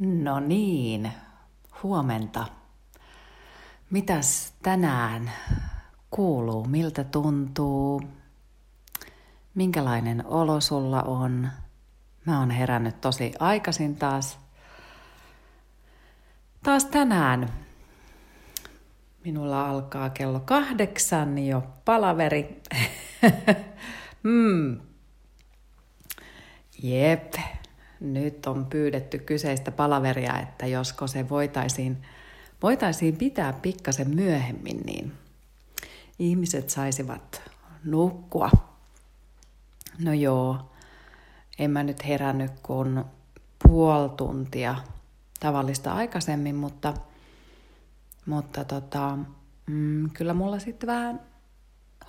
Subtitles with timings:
[0.00, 1.12] No niin,
[1.82, 2.46] huomenta.
[3.90, 5.30] Mitäs tänään
[6.10, 6.64] kuuluu?
[6.66, 8.02] Miltä tuntuu?
[9.54, 11.50] Minkälainen olo sulla on?
[12.24, 14.38] Mä oon herännyt tosi aikaisin taas.
[16.62, 17.52] Taas tänään.
[19.24, 22.62] Minulla alkaa kello kahdeksan jo palaveri.
[24.22, 24.80] mm.
[26.82, 27.34] Jep,
[28.00, 32.02] nyt on pyydetty kyseistä palaveria, että josko se voitaisiin,
[32.62, 35.12] voitaisiin pitää pikkasen myöhemmin, niin
[36.18, 37.42] ihmiset saisivat
[37.84, 38.50] nukkua.
[39.98, 40.70] No joo,
[41.58, 43.04] en mä nyt herännyt kuin
[43.62, 44.76] puoli tuntia
[45.40, 46.94] tavallista aikaisemmin, mutta,
[48.26, 49.18] mutta tota,
[49.66, 51.20] mm, kyllä mulla sitten vähän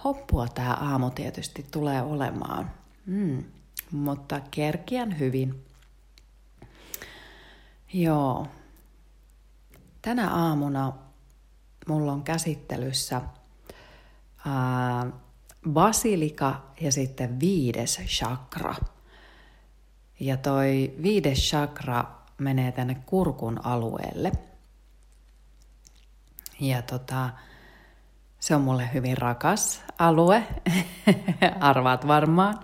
[0.04, 2.72] hoppua tämä aamu tietysti tulee olemaan.
[3.06, 3.44] Mm,
[3.92, 5.66] mutta kerkiän hyvin.
[7.94, 8.48] Joo.
[10.02, 10.94] Tänä aamuna
[11.88, 13.22] mulla on käsittelyssä
[14.46, 15.08] ää,
[15.70, 18.76] basilika ja sitten viides chakra.
[20.20, 22.04] Ja toi viides chakra
[22.38, 24.32] menee tänne kurkun alueelle.
[26.60, 27.30] Ja tota,
[28.40, 30.48] se on mulle hyvin rakas alue.
[31.60, 32.60] Arvaat varmaan,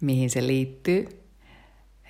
[0.00, 1.28] mihin se liittyy.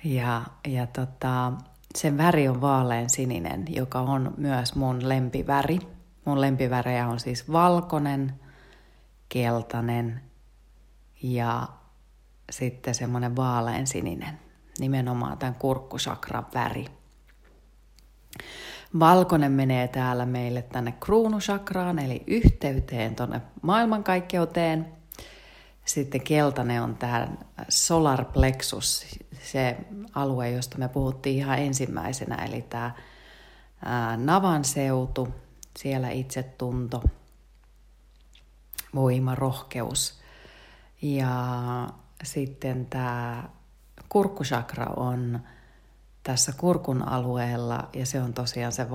[0.03, 1.53] Ja, ja tota,
[1.95, 5.79] sen väri on vaalean sininen, joka on myös mun lempiväri.
[6.25, 8.39] Mun lempivärejä on siis valkoinen,
[9.29, 10.21] keltainen
[11.23, 11.67] ja
[12.49, 14.39] sitten semmoinen vaalean sininen.
[14.79, 16.85] Nimenomaan tämän kurkkusakran väri.
[18.99, 24.94] Valkoinen menee täällä meille tänne kruunusakraan, eli yhteyteen tuonne maailmankaikkeuteen.
[25.85, 27.27] Sitten keltainen on tämä
[27.69, 29.05] solar plexus,
[29.43, 29.77] se
[30.13, 32.91] alue, josta me puhuttiin ihan ensimmäisenä, eli tämä
[34.17, 35.27] Navan seutu,
[35.77, 37.03] siellä itsetunto,
[38.95, 40.19] voima, rohkeus.
[41.01, 41.89] Ja
[42.23, 43.49] sitten tämä
[44.09, 45.39] kurkkusakra on
[46.23, 48.89] tässä kurkun alueella, ja se on tosiaan se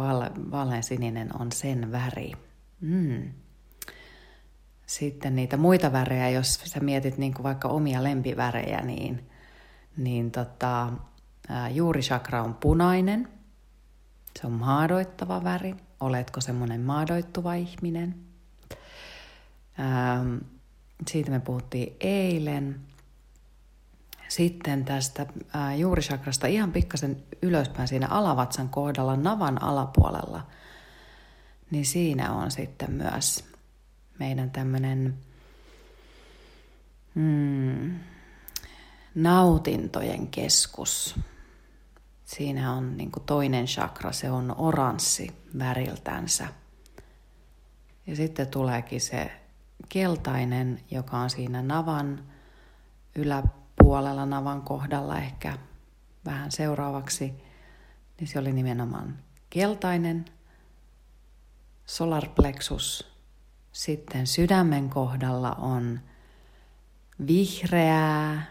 [0.50, 2.32] vaalean sininen on sen väri.
[2.80, 3.32] Mm.
[4.90, 9.30] Sitten niitä muita värejä, jos sä mietit niin kuin vaikka omia lempivärejä, niin
[9.96, 10.92] niin tota,
[11.70, 13.28] juurisakra on punainen.
[14.40, 15.74] Se on maadoittava väri.
[16.00, 18.14] Oletko semmoinen maadoittuva ihminen?
[19.80, 20.36] Ähm,
[21.10, 22.80] siitä me puhuttiin eilen.
[24.28, 30.46] Sitten tästä ää, juurisakrasta ihan pikkasen ylöspäin siinä alavatsan kohdalla, navan alapuolella,
[31.70, 33.49] niin siinä on sitten myös
[34.20, 35.18] meidän tämmöinen
[37.14, 37.98] mm,
[39.14, 41.18] nautintojen keskus.
[42.24, 46.48] Siinä on niin toinen chakra, se on oranssi väriltänsä.
[48.06, 49.30] Ja sitten tuleekin se
[49.88, 52.24] keltainen, joka on siinä navan
[53.14, 55.58] yläpuolella, navan kohdalla ehkä
[56.24, 57.32] vähän seuraavaksi.
[58.20, 59.18] Niin se oli nimenomaan
[59.50, 60.24] keltainen
[61.86, 63.10] solar plexus.
[63.72, 66.00] Sitten sydämen kohdalla on
[67.26, 68.46] vihreää,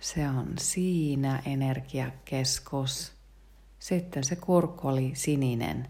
[0.00, 3.12] se on siinä energiakeskus.
[3.78, 5.88] Sitten se kurkku oli sininen.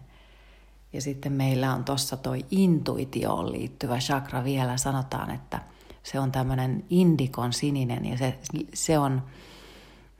[0.93, 4.77] Ja sitten meillä on tuossa toi intuitioon liittyvä chakra vielä.
[4.77, 5.61] Sanotaan, että
[6.03, 8.39] se on tämmöinen indikon sininen ja se,
[8.73, 9.23] se on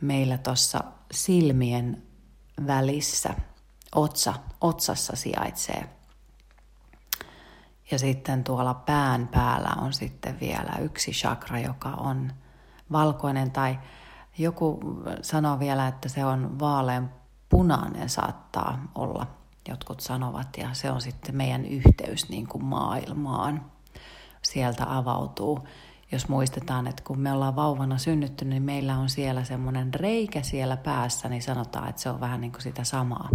[0.02, 2.04] meillä tuossa silmien
[2.68, 3.34] välissä,
[3.96, 5.90] otsa, otsassa sijaitsee.
[7.92, 12.32] Ja sitten tuolla pään päällä on sitten vielä yksi chakra, joka on
[12.92, 13.80] valkoinen tai
[14.38, 14.80] joku
[15.22, 17.12] sanoo vielä, että se on vaalean
[17.50, 19.28] punainen saattaa olla,
[19.70, 23.72] jotkut sanovat, ja se on sitten meidän yhteys niin kuin maailmaan.
[24.42, 25.68] Sieltä avautuu.
[26.12, 30.78] Jos muistetaan, että kun me ollaan vauvana synnytty, niin meillä on siellä semmoinen reikä siellä
[30.78, 33.30] päässä, niin sanotaan, että se on vähän niin kuin sitä samaa,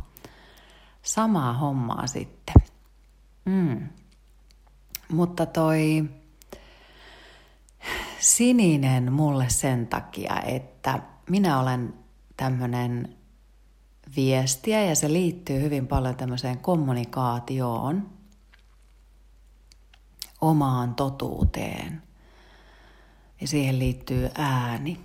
[1.02, 2.55] samaa hommaa sitten.
[3.44, 3.88] Mm.
[5.11, 6.05] Mutta toi
[8.19, 11.95] sininen mulle sen takia, että minä olen
[12.37, 13.17] tämmöinen
[14.17, 18.11] viestiä ja se liittyy hyvin paljon tämmöiseen kommunikaatioon,
[20.41, 22.03] omaan totuuteen.
[23.41, 25.01] Ja siihen liittyy ääni.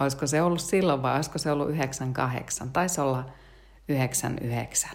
[0.00, 2.70] Olisiko se ollut silloin vai olisiko se ollut 98?
[2.70, 3.30] Taisi olla
[3.88, 4.90] 99.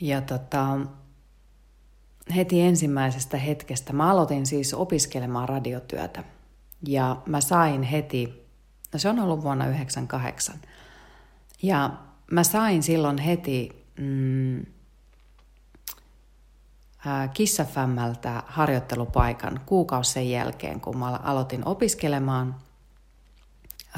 [0.00, 0.78] Ja tota,
[2.36, 6.24] heti ensimmäisestä hetkestä mä aloitin siis opiskelemaan radiotyötä.
[6.86, 8.46] Ja mä sain heti,
[8.92, 10.54] no se on ollut vuonna 98.
[11.62, 11.90] Ja
[12.30, 14.66] mä sain silloin heti mm,
[17.34, 22.54] Kissafämmältä harjoittelupaikan kuukausi sen jälkeen, kun mä aloitin opiskelemaan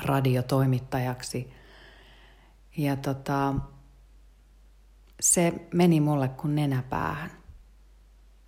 [0.04, 1.52] radiotoimittajaksi.
[2.76, 3.54] Ja tota,
[5.20, 7.30] se meni mulle kuin nenäpäähän.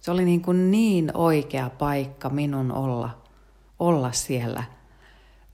[0.00, 3.22] Se oli niin, kuin niin oikea paikka minun olla,
[3.78, 4.64] olla siellä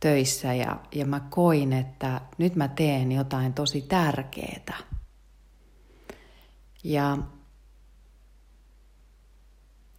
[0.00, 4.78] töissä ja, ja mä koin, että nyt mä teen jotain tosi tärkeää.
[6.84, 7.18] Ja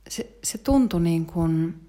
[0.10, 1.86] se, se tuntui niin kuin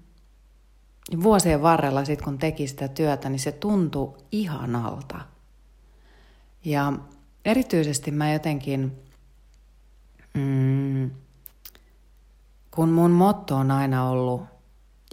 [1.23, 5.19] vuosien varrella, sit kun teki sitä työtä, niin se tuntui ihanalta.
[6.65, 6.93] Ja
[7.45, 8.91] erityisesti mä jotenkin,
[10.33, 11.11] mm,
[12.71, 14.41] kun mun motto on aina ollut,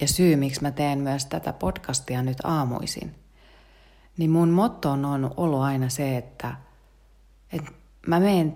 [0.00, 3.14] ja syy miksi mä teen myös tätä podcastia nyt aamuisin,
[4.16, 6.54] niin mun motto on ollut aina se, että,
[7.52, 7.70] että
[8.06, 8.54] mä menen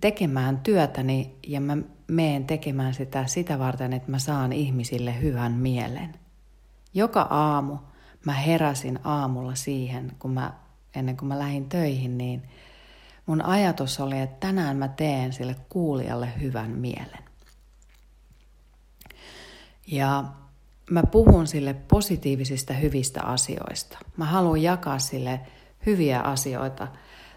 [0.00, 1.76] tekemään työtäni ja mä
[2.08, 6.14] meen tekemään sitä sitä varten, että mä saan ihmisille hyvän mielen.
[6.94, 7.76] Joka aamu
[8.24, 10.52] mä heräsin aamulla siihen, kun mä,
[10.94, 12.42] ennen kuin mä lähdin töihin, niin
[13.26, 17.24] mun ajatus oli, että tänään mä teen sille kuulijalle hyvän mielen.
[19.86, 20.24] Ja
[20.90, 23.98] mä puhun sille positiivisista hyvistä asioista.
[24.16, 25.40] Mä haluan jakaa sille
[25.86, 26.88] hyviä asioita.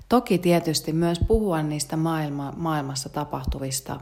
[0.09, 3.99] Toki tietysti myös puhua niistä maailma, maailmassa tapahtuvista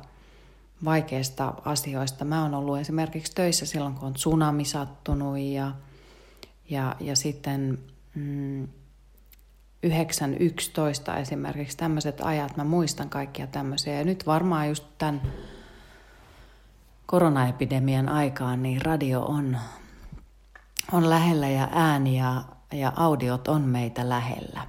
[0.85, 2.25] vaikeista asioista.
[2.25, 5.71] Mä oon ollut esimerkiksi töissä silloin, kun on tsunami sattunut ja,
[6.69, 7.79] ja, ja sitten
[8.15, 8.67] mm,
[9.87, 13.93] 9.11 esimerkiksi tämmöiset ajat, mä muistan kaikkia tämmöisiä.
[13.93, 15.21] Ja nyt varmaan just tämän
[17.05, 19.57] koronaepidemian aikaan, niin radio on,
[20.91, 22.43] on lähellä ja ääni ja,
[22.73, 24.67] ja audiot on meitä lähellä.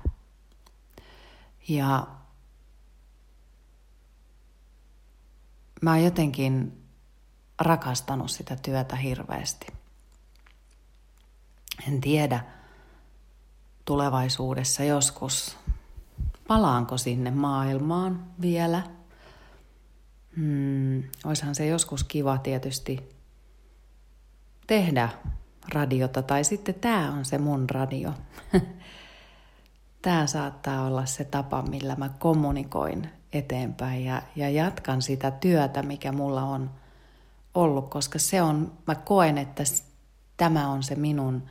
[1.68, 2.06] Ja
[5.80, 6.82] mä oon jotenkin
[7.60, 9.66] rakastanut sitä työtä hirveästi.
[11.88, 12.44] En tiedä
[13.84, 15.56] tulevaisuudessa joskus,
[16.48, 18.82] palaanko sinne maailmaan vielä.
[20.36, 23.08] Hmm, oishan se joskus kiva tietysti
[24.66, 25.08] tehdä
[25.74, 28.14] radiota, tai sitten tämä on se mun radio.
[30.02, 36.12] tämä saattaa olla se tapa, millä mä kommunikoin eteenpäin ja, ja jatkan sitä työtä, mikä
[36.12, 36.70] mulla on
[37.54, 39.62] ollut, koska se on, mä koen, että
[40.36, 41.50] tämä on se minun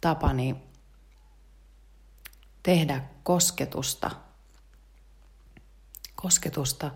[0.00, 0.56] tapani
[2.62, 4.10] tehdä kosketusta.
[6.14, 6.90] Kosketusta,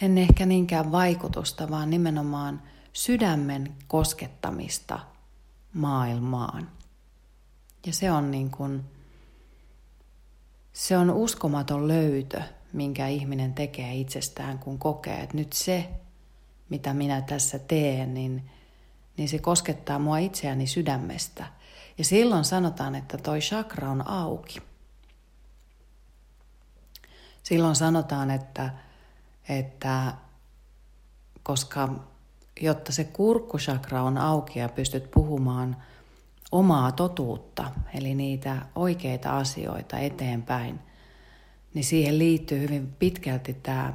[0.00, 4.98] en ehkä niinkään vaikutusta, vaan nimenomaan sydämen koskettamista
[5.72, 6.70] maailmaan.
[7.86, 8.84] Ja se on niin kuin,
[10.72, 12.42] se on uskomaton löytö,
[12.76, 15.88] minkä ihminen tekee itsestään, kun kokee, että nyt se,
[16.68, 18.50] mitä minä tässä teen, niin,
[19.16, 21.46] niin se koskettaa mua itseäni sydämestä.
[21.98, 24.58] Ja silloin sanotaan, että toi chakra on auki.
[27.42, 28.70] Silloin sanotaan, että,
[29.48, 30.12] että
[31.42, 31.88] koska
[32.60, 35.76] jotta se kurkkuchakra on auki ja pystyt puhumaan
[36.52, 40.85] omaa totuutta, eli niitä oikeita asioita eteenpäin,
[41.76, 43.92] niin siihen liittyy hyvin pitkälti tämä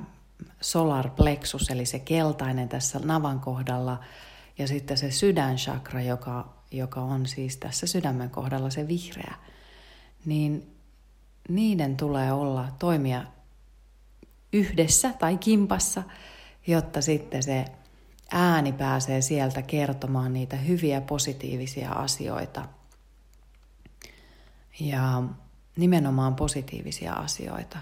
[0.61, 4.00] solar plexus, eli se keltainen tässä navan kohdalla,
[4.57, 9.35] ja sitten se sydänchakra, joka, joka on siis tässä sydämen kohdalla se vihreä.
[10.25, 10.75] Niin
[11.50, 13.23] niiden tulee olla toimia
[14.53, 16.03] yhdessä tai kimpassa,
[16.67, 17.65] jotta sitten se
[18.31, 22.67] ääni pääsee sieltä kertomaan niitä hyviä positiivisia asioita.
[24.79, 25.23] Ja
[25.81, 27.79] nimenomaan positiivisia asioita.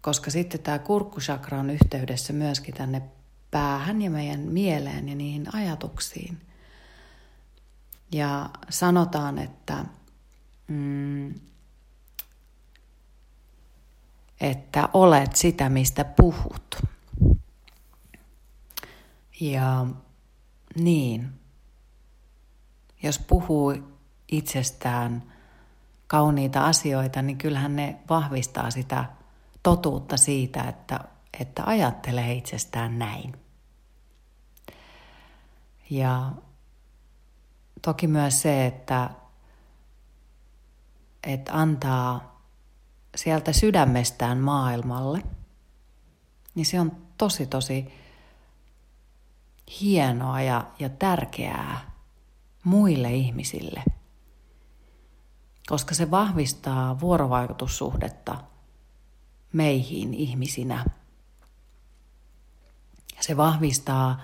[0.00, 3.02] Koska sitten tämä kurkkusakra on yhteydessä myöskin tänne
[3.50, 6.40] päähän ja meidän mieleen ja niihin ajatuksiin.
[8.12, 9.84] Ja sanotaan, että,
[10.68, 11.34] mm,
[14.40, 16.82] että olet sitä, mistä puhut.
[19.40, 19.86] Ja
[20.74, 21.28] niin,
[23.02, 23.74] jos puhuu
[24.32, 25.35] itsestään
[26.06, 29.04] kauniita asioita, niin kyllähän ne vahvistaa sitä
[29.62, 31.00] totuutta siitä, että,
[31.40, 33.36] että ajattelee itsestään näin.
[35.90, 36.32] Ja
[37.82, 39.10] toki myös se, että,
[41.24, 42.40] että antaa
[43.16, 45.22] sieltä sydämestään maailmalle,
[46.54, 47.92] niin se on tosi tosi
[49.80, 51.90] hienoa ja, ja tärkeää
[52.64, 53.82] muille ihmisille,
[55.66, 58.36] koska se vahvistaa vuorovaikutussuhdetta
[59.52, 60.84] meihin ihmisinä.
[63.20, 64.20] Se vahvistaa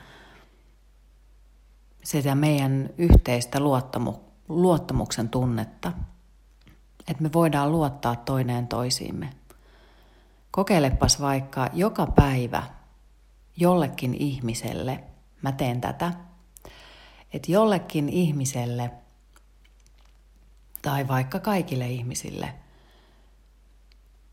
[2.04, 4.14] sitä meidän yhteistä luottamu,
[4.48, 5.92] luottamuksen tunnetta,
[7.08, 9.30] että me voidaan luottaa toineen toisiimme.
[10.50, 12.62] Kokeilepas vaikka joka päivä
[13.56, 15.04] jollekin ihmiselle,
[15.42, 16.12] mä teen tätä,
[17.32, 18.90] että jollekin ihmiselle
[20.82, 22.54] tai vaikka kaikille ihmisille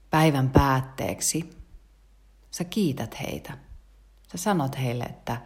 [0.10, 1.50] päivän päätteeksi
[2.52, 3.58] sä kiität heitä.
[4.32, 5.42] Sä sanot heille, että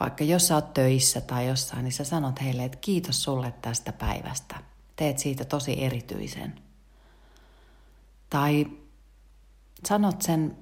[0.00, 3.92] vaikka jos sä oot töissä tai jossain, niin sä sanot heille, että kiitos sulle tästä
[3.92, 4.62] päivästä.
[4.96, 6.60] Teet siitä tosi erityisen.
[8.30, 8.66] Tai
[9.88, 10.58] sanot sen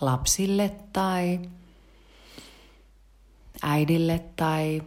[0.00, 1.40] lapsille tai
[3.62, 4.82] äidille tai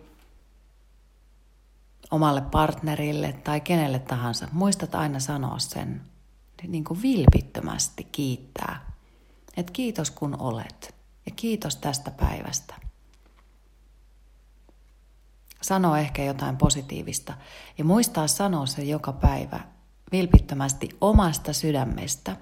[2.12, 4.48] omalle partnerille tai kenelle tahansa.
[4.52, 6.02] Muistat aina sanoa sen
[6.68, 8.92] niin kuin vilpittömästi kiittää.
[9.58, 12.76] Että kiitos kun olet ja kiitos tästä päivästä
[15.62, 17.34] sanoa ehkä jotain positiivista
[17.78, 19.60] ja muistaa sanoa se joka päivä
[20.12, 22.38] vilpittömästi omasta sydämestä,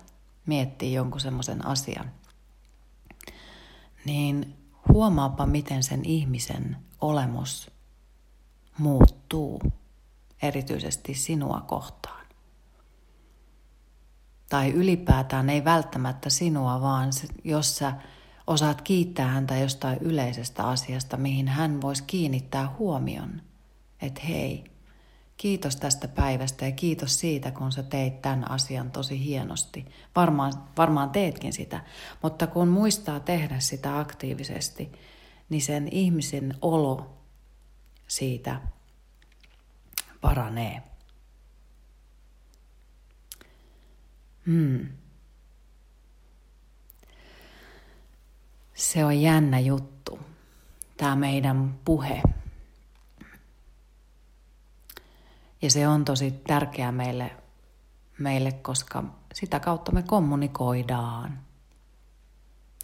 [0.46, 2.12] miettii jonkun semmoisen asian,
[4.06, 4.56] niin
[4.88, 7.72] huomaapa, miten sen ihmisen olemus
[8.78, 9.62] muuttuu,
[10.42, 12.26] erityisesti sinua kohtaan.
[14.50, 17.10] Tai ylipäätään ei välttämättä sinua, vaan
[17.44, 17.94] jos sä
[18.48, 23.42] osaat kiittää häntä jostain yleisestä asiasta, mihin hän voisi kiinnittää huomion.
[24.02, 24.64] Että hei,
[25.38, 29.86] kiitos tästä päivästä ja kiitos siitä, kun sä teit tämän asian tosi hienosti.
[30.16, 31.84] Varmaan, varmaan teetkin sitä,
[32.24, 34.92] mutta kun muistaa tehdä sitä aktiivisesti,
[35.50, 37.17] niin sen ihmisen olo
[38.08, 38.62] siitä
[40.22, 40.84] paranee.
[44.46, 44.88] Hmm.
[48.74, 50.20] Se on jännä juttu,
[50.98, 52.22] tämä meidän puhe.
[55.62, 57.36] Ja se on tosi tärkeää meille,
[58.20, 61.40] meille, koska sitä kautta me kommunikoidaan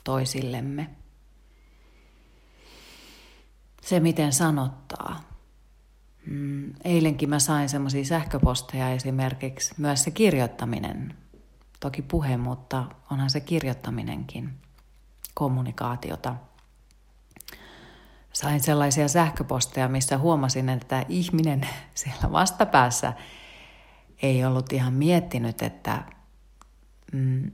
[0.04, 1.03] toisillemme.
[3.84, 5.20] Se, miten sanottaa.
[6.26, 11.18] Mm, eilenkin mä sain semmoisia sähköposteja esimerkiksi, myös se kirjoittaminen.
[11.80, 14.50] Toki puhe, mutta onhan se kirjoittaminenkin
[15.34, 16.36] kommunikaatiota.
[18.34, 23.14] Sain sellaisia sähköposteja, missä huomasin, että ihminen siellä vastapäässä
[24.22, 26.04] ei ollut ihan miettinyt, että
[27.14, 27.52] mm,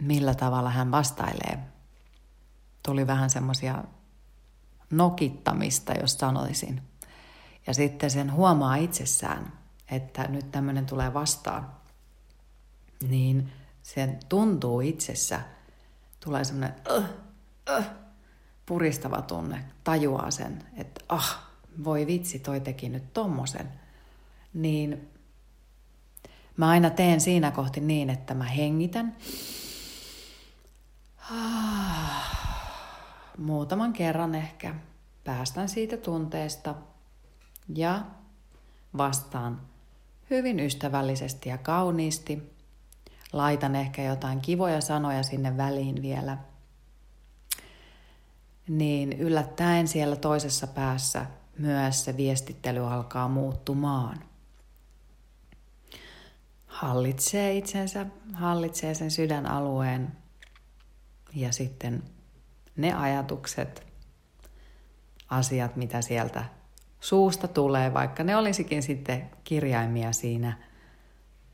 [0.00, 1.58] millä tavalla hän vastailee.
[2.82, 3.84] Tuli vähän semmoisia
[4.90, 6.82] nokittamista, jos sanoisin.
[7.66, 9.52] Ja sitten sen huomaa itsessään,
[9.90, 11.70] että nyt tämmöinen tulee vastaan.
[13.08, 13.52] Niin
[13.82, 15.40] sen tuntuu itsessä–
[16.26, 17.04] tulee semmoinen uh,
[17.78, 17.84] uh,
[18.66, 21.38] puristava tunne, tajuaa sen, että ah,
[21.84, 23.68] voi vitsi, toi teki nyt tommosen.
[24.54, 25.08] Niin
[26.56, 29.16] mä aina teen siinä kohti niin, että mä hengitän.
[33.38, 34.74] Muutaman kerran ehkä
[35.24, 36.74] päästän siitä tunteesta
[37.74, 38.04] ja
[38.96, 39.60] vastaan
[40.30, 42.56] hyvin ystävällisesti ja kauniisti
[43.32, 46.38] laitan ehkä jotain kivoja sanoja sinne väliin vielä,
[48.68, 51.26] niin yllättäen siellä toisessa päässä
[51.58, 54.24] myös se viestittely alkaa muuttumaan.
[56.66, 60.16] hallitsee itsensä, hallitsee sen sydänalueen
[61.34, 62.02] ja sitten
[62.76, 63.86] ne ajatukset,
[65.28, 66.44] asiat, mitä sieltä
[67.00, 70.58] suusta tulee, vaikka ne olisikin sitten kirjaimia siinä,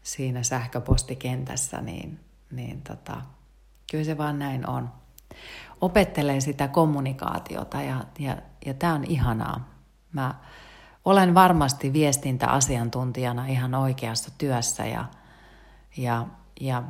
[0.03, 3.23] siinä sähköpostikentässä, niin, niin tota,
[3.91, 4.93] kyllä se vaan näin on.
[5.81, 8.37] Opettelee sitä kommunikaatiota ja, ja,
[8.67, 9.71] ja tämä on ihanaa.
[10.13, 10.35] Mä
[11.05, 15.05] olen varmasti viestintäasiantuntijana ihan oikeassa työssä ja,
[15.97, 16.27] ja,
[16.61, 16.83] ja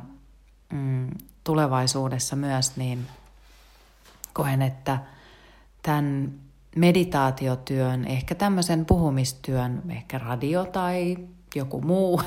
[0.73, 1.09] mm,
[1.43, 3.07] tulevaisuudessa myös niin
[4.33, 4.99] koen, että
[5.81, 6.33] tämän
[6.75, 11.17] meditaatiotyön, ehkä tämmöisen puhumistyön, ehkä radio tai
[11.55, 12.21] joku muu,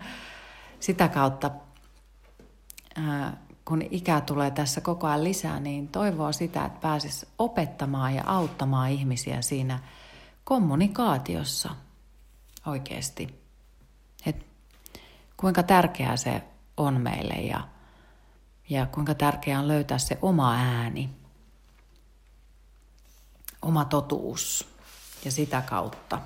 [0.80, 1.50] sitä kautta,
[3.64, 8.90] kun ikää tulee tässä koko ajan lisää, niin toivoo sitä, että pääsis opettamaan ja auttamaan
[8.90, 9.78] ihmisiä siinä
[10.44, 11.70] kommunikaatiossa
[12.66, 13.40] oikeasti.
[14.26, 14.46] Et
[15.36, 16.42] kuinka tärkeää se
[16.76, 17.68] on meille ja,
[18.68, 21.17] ja kuinka tärkeää on löytää se oma ääni
[23.62, 24.68] oma totuus
[25.24, 26.20] ja sitä kautta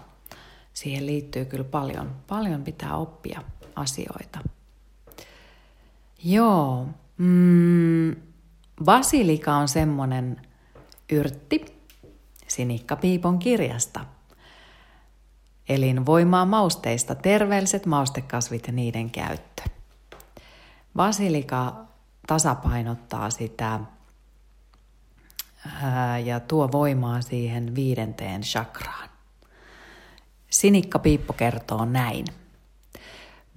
[0.72, 3.42] siihen liittyy kyllä paljon, paljon pitää oppia
[3.76, 4.38] asioita.
[6.24, 6.86] Joo,
[7.16, 8.16] mm,
[8.84, 10.40] basilika on semmoinen
[11.12, 11.82] yrtti
[12.48, 14.04] Sinikka Piipon kirjasta.
[15.68, 19.62] Elinvoimaa mausteista, terveelliset maustekasvit ja niiden käyttö.
[20.96, 21.84] Basilika
[22.26, 23.80] tasapainottaa sitä
[26.24, 29.08] ja tuo voimaa siihen viidenteen chakraan.
[30.50, 32.24] Sinikka Piippo kertoo näin.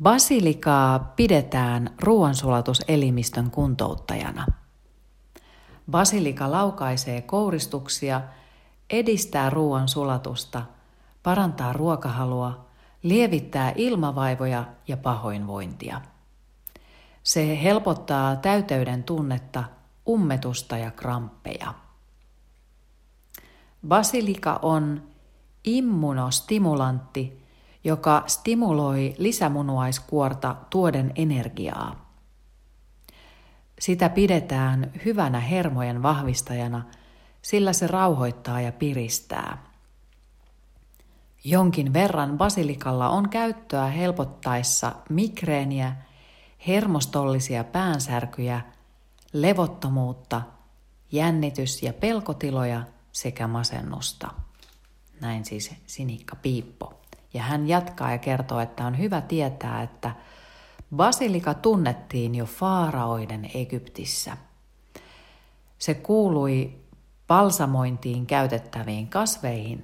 [0.04, 4.46] Basilikaa pidetään ruoansulatuselimistön kuntouttajana.
[5.92, 8.22] Basilika laukaisee kouristuksia,
[8.90, 10.62] edistää ruoan sulatusta,
[11.24, 12.66] parantaa ruokahalua,
[13.04, 16.02] lievittää ilmavaivoja ja pahoinvointia.
[17.24, 19.64] Se helpottaa täyteyden tunnetta,
[20.08, 21.74] ummetusta ja kramppeja.
[23.88, 25.04] Basilika on
[25.64, 27.46] immunostimulantti,
[27.84, 32.10] joka stimuloi lisämunuaiskuorta tuoden energiaa.
[33.80, 36.86] Sitä pidetään hyvänä hermojen vahvistajana,
[37.42, 39.58] sillä se rauhoittaa ja piristää.
[41.44, 45.96] Jonkin verran basilikalla on käyttöä helpottaessa migreeniä,
[46.68, 48.62] hermostollisia päänsärkyjä,
[49.34, 50.42] levottomuutta,
[51.12, 52.84] jännitys- ja pelkotiloja–
[53.16, 54.32] sekä masennusta.
[55.22, 57.02] Näin siis Sinikka Piippo.
[57.34, 60.16] Ja hän jatkaa ja kertoo, että on hyvä tietää, että
[60.96, 64.38] basilika tunnettiin jo faaraoiden Egyptissä.
[65.78, 66.78] Se kuului
[67.28, 69.84] balsamointiin käytettäviin kasveihin.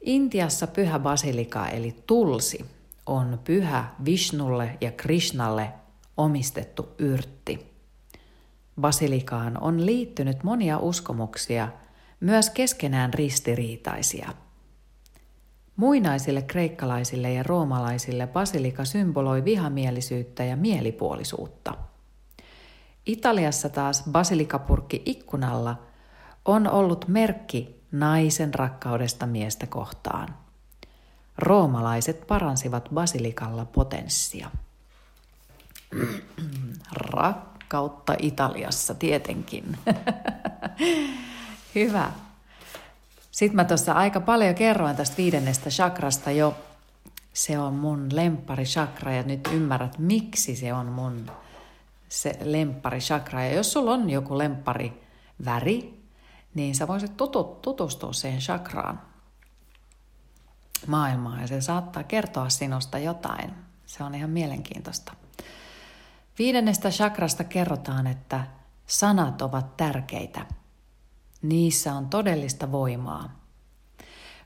[0.00, 2.66] Intiassa pyhä basilika eli tulsi
[3.06, 5.72] on pyhä Vishnulle ja Krishnalle
[6.16, 7.75] omistettu yrtti.
[8.80, 11.68] Basilikaan on liittynyt monia uskomuksia,
[12.20, 14.32] myös keskenään ristiriitaisia.
[15.76, 21.74] Muinaisille kreikkalaisille ja roomalaisille basilika symboloi vihamielisyyttä ja mielipuolisuutta.
[23.06, 25.82] Italiassa taas basilikapurkki ikkunalla
[26.44, 30.28] on ollut merkki naisen rakkaudesta miestä kohtaan.
[31.38, 34.50] Roomalaiset paransivat basilikalla potenssia.
[36.92, 39.78] Rak kautta Italiassa tietenkin.
[41.74, 42.12] Hyvä.
[43.30, 46.56] Sitten mä tuossa aika paljon kerroin tästä viidennestä chakrasta jo.
[47.32, 51.30] Se on mun lempari chakra ja nyt ymmärrät, miksi se on mun
[52.08, 53.44] se lempari chakra.
[53.44, 55.02] Ja jos sulla on joku lempari
[55.44, 56.02] väri,
[56.54, 57.16] niin sä voisit
[57.62, 59.00] tutustua siihen chakraan
[60.86, 63.54] maailmaan ja se saattaa kertoa sinusta jotain.
[63.86, 65.12] Se on ihan mielenkiintoista.
[66.38, 68.46] Viidennestä chakrasta kerrotaan, että
[68.86, 70.46] sanat ovat tärkeitä.
[71.42, 73.40] Niissä on todellista voimaa.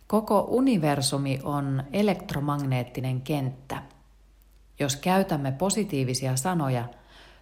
[0.06, 3.82] Koko universumi on elektromagneettinen kenttä.
[4.78, 6.84] Jos käytämme positiivisia sanoja,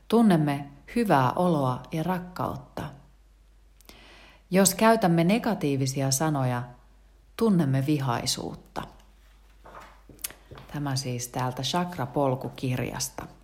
[0.09, 2.83] tunnemme hyvää oloa ja rakkautta.
[4.51, 6.63] Jos käytämme negatiivisia sanoja,
[7.37, 8.83] tunnemme vihaisuutta.
[10.73, 13.38] Tämä siis täältä Chakra-polkukirjasta.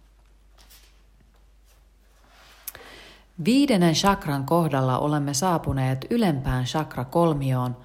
[3.44, 7.76] Viidennen chakran kohdalla olemme saapuneet ylempään chakra-kolmioon,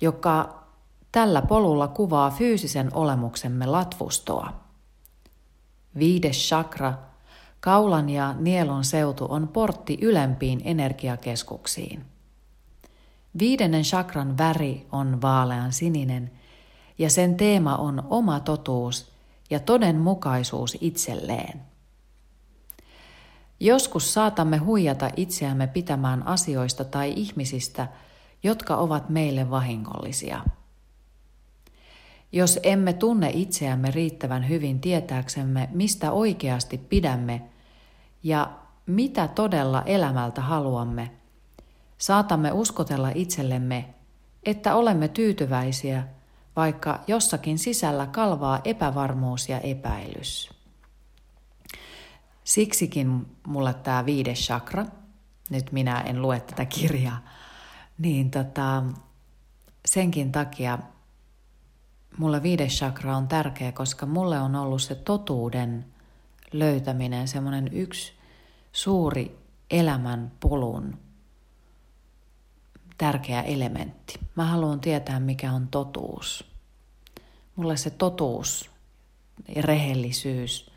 [0.00, 0.64] joka
[1.12, 4.52] tällä polulla kuvaa fyysisen olemuksemme latvustoa.
[5.98, 6.94] Viides chakra,
[7.60, 12.04] kaulan ja nielun seutu, on portti ylempiin energiakeskuksiin.
[13.38, 16.30] Viidennen chakran väri on vaalean sininen
[16.98, 19.12] ja sen teema on oma totuus
[19.50, 21.73] ja todenmukaisuus itselleen.
[23.64, 27.88] Joskus saatamme huijata itseämme pitämään asioista tai ihmisistä,
[28.42, 30.40] jotka ovat meille vahingollisia.
[32.32, 37.42] Jos emme tunne itseämme riittävän hyvin tietääksemme, mistä oikeasti pidämme
[38.22, 38.50] ja
[38.86, 41.10] mitä todella elämältä haluamme,
[41.98, 43.94] saatamme uskotella itsellemme,
[44.42, 46.04] että olemme tyytyväisiä,
[46.56, 50.53] vaikka jossakin sisällä kalvaa epävarmuus ja epäilys.
[52.44, 54.86] Siksikin mulle tämä viides chakra,
[55.50, 57.24] nyt minä en lue tätä kirjaa,
[57.98, 58.82] niin tota,
[59.86, 60.78] senkin takia
[62.18, 65.86] mulle viides chakra on tärkeä, koska mulle on ollut se totuuden
[66.52, 68.12] löytäminen semmoinen yksi
[68.72, 69.38] suuri
[69.70, 70.98] elämän polun
[72.98, 74.20] tärkeä elementti.
[74.36, 76.44] Mä haluan tietää, mikä on totuus.
[77.56, 78.70] Mulle se totuus
[79.56, 80.70] ja rehellisyys,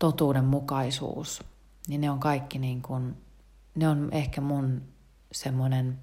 [0.00, 1.44] totuudenmukaisuus,
[1.88, 3.16] niin ne on kaikki niin kuin,
[3.74, 4.82] ne on ehkä mun
[5.32, 5.98] semmoinen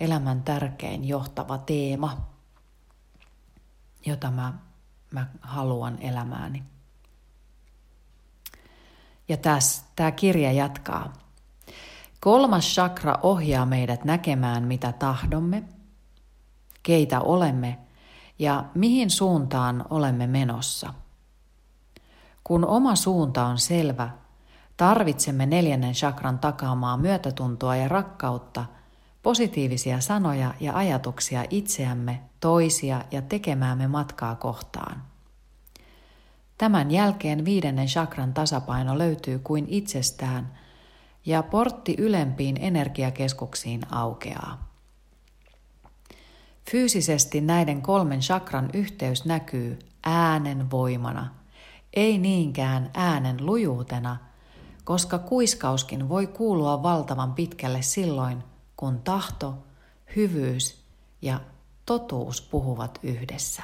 [0.00, 2.26] elämän tärkein johtava teema,
[4.06, 4.52] jota mä,
[5.10, 6.62] mä haluan elämääni.
[9.28, 9.36] Ja
[9.96, 11.12] tämä kirja jatkaa.
[12.20, 15.62] Kolmas chakra ohjaa meidät näkemään, mitä tahdomme,
[16.82, 17.78] keitä olemme
[18.38, 20.94] ja mihin suuntaan olemme menossa.
[22.48, 24.10] Kun oma suunta on selvä,
[24.76, 28.64] tarvitsemme neljännen chakran takaamaa myötätuntoa ja rakkautta,
[29.22, 35.02] positiivisia sanoja ja ajatuksia itseämme, toisia ja tekemäämme matkaa kohtaan.
[36.58, 40.58] Tämän jälkeen viidennen chakran tasapaino löytyy kuin itsestään
[41.26, 44.68] ja portti ylempiin energiakeskuksiin aukeaa.
[46.70, 51.37] Fyysisesti näiden kolmen chakran yhteys näkyy äänen voimana,
[51.98, 54.16] ei niinkään äänen lujuutena,
[54.84, 58.44] koska kuiskauskin voi kuulua valtavan pitkälle silloin,
[58.76, 59.66] kun tahto,
[60.16, 60.84] hyvyys
[61.22, 61.40] ja
[61.86, 63.62] totuus puhuvat yhdessä.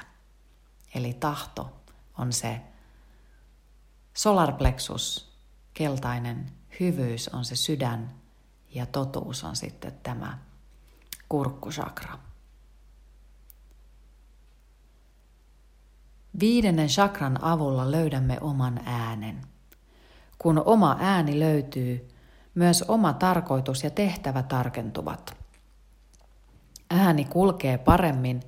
[0.94, 1.82] Eli tahto
[2.18, 2.60] on se
[4.14, 5.34] solarplexus,
[5.74, 8.14] keltainen hyvyys on se sydän
[8.74, 10.38] ja totuus on sitten tämä
[11.28, 12.18] kurkkusakra.
[16.40, 19.40] Viidennen chakran avulla löydämme oman äänen.
[20.38, 22.08] Kun oma ääni löytyy,
[22.54, 25.36] myös oma tarkoitus ja tehtävä tarkentuvat.
[26.90, 28.42] Ääni kulkee paremmin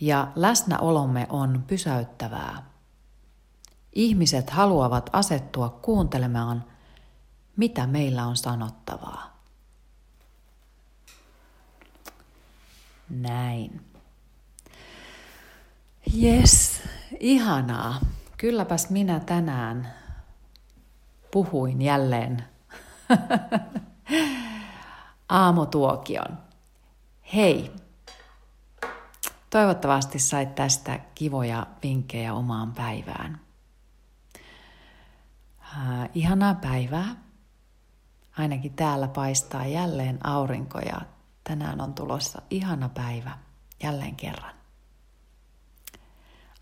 [0.00, 2.62] ja läsnäolomme on pysäyttävää.
[3.92, 6.64] Ihmiset haluavat asettua kuuntelemaan,
[7.56, 9.40] mitä meillä on sanottavaa.
[13.10, 13.80] Näin.
[16.22, 16.82] Yes,
[17.20, 18.00] ihanaa.
[18.36, 19.92] Kylläpäs minä tänään
[21.30, 22.44] puhuin jälleen
[25.28, 26.38] aamutuokion.
[27.34, 27.72] Hei,
[29.50, 33.40] toivottavasti sait tästä kivoja vinkkejä omaan päivään.
[35.60, 37.16] Äh, ihanaa päivää.
[38.38, 41.00] Ainakin täällä paistaa jälleen aurinko ja
[41.44, 43.38] tänään on tulossa ihana päivä
[43.82, 44.63] jälleen kerran.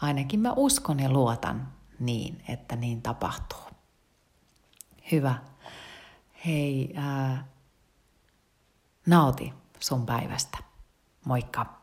[0.03, 3.71] Ainakin mä uskon ja luotan niin, että niin tapahtuu.
[5.13, 5.35] Hyvä.
[6.47, 7.47] Hei, ää,
[9.07, 10.59] nauti sun päivästä.
[11.25, 11.82] Moikka!